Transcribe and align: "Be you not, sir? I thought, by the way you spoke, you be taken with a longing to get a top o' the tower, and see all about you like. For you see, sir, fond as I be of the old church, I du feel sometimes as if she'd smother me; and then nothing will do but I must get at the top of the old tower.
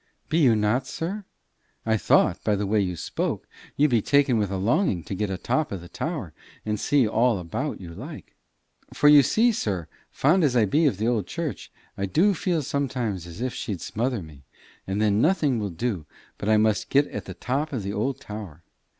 "Be 0.29 0.39
you 0.39 0.55
not, 0.55 0.87
sir? 0.87 1.25
I 1.85 1.95
thought, 1.95 2.43
by 2.43 2.55
the 2.55 2.65
way 2.65 2.79
you 2.79 2.95
spoke, 2.95 3.45
you 3.77 3.87
be 3.87 4.01
taken 4.01 4.39
with 4.39 4.49
a 4.49 4.57
longing 4.57 5.03
to 5.03 5.13
get 5.13 5.29
a 5.29 5.37
top 5.37 5.71
o' 5.71 5.77
the 5.77 5.87
tower, 5.89 6.33
and 6.65 6.79
see 6.79 7.07
all 7.07 7.37
about 7.37 7.79
you 7.79 7.93
like. 7.93 8.33
For 8.95 9.07
you 9.07 9.21
see, 9.21 9.51
sir, 9.51 9.87
fond 10.09 10.43
as 10.43 10.55
I 10.55 10.65
be 10.65 10.87
of 10.87 10.97
the 10.97 11.07
old 11.07 11.27
church, 11.27 11.71
I 11.99 12.07
du 12.07 12.33
feel 12.33 12.63
sometimes 12.63 13.27
as 13.27 13.41
if 13.41 13.53
she'd 13.53 13.79
smother 13.81 14.23
me; 14.23 14.41
and 14.87 14.99
then 14.99 15.21
nothing 15.21 15.59
will 15.59 15.69
do 15.69 16.07
but 16.39 16.49
I 16.49 16.57
must 16.57 16.89
get 16.89 17.05
at 17.09 17.25
the 17.25 17.35
top 17.35 17.71
of 17.71 17.83
the 17.83 17.93
old 17.93 18.19
tower. 18.19 18.63